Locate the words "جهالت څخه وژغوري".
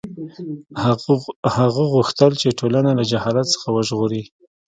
3.11-4.23